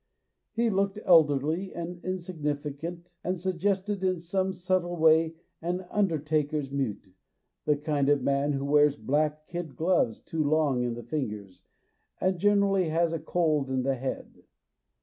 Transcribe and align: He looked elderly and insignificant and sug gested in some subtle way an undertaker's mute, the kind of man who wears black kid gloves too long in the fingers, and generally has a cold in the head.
He 0.53 0.71
looked 0.71 0.97
elderly 1.05 1.75
and 1.75 2.03
insignificant 2.03 3.13
and 3.23 3.39
sug 3.39 3.59
gested 3.59 4.01
in 4.01 4.19
some 4.19 4.51
subtle 4.51 4.95
way 4.97 5.35
an 5.61 5.85
undertaker's 5.91 6.71
mute, 6.71 7.13
the 7.65 7.77
kind 7.77 8.09
of 8.09 8.23
man 8.23 8.53
who 8.53 8.65
wears 8.65 8.95
black 8.95 9.45
kid 9.45 9.75
gloves 9.75 10.19
too 10.19 10.43
long 10.43 10.81
in 10.81 10.95
the 10.95 11.03
fingers, 11.03 11.61
and 12.19 12.39
generally 12.39 12.89
has 12.89 13.13
a 13.13 13.19
cold 13.19 13.69
in 13.69 13.83
the 13.83 13.93
head. 13.93 14.43